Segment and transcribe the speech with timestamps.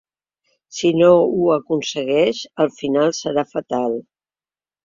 [0.71, 3.99] I si no ho aconsegueix, el final serà fatal.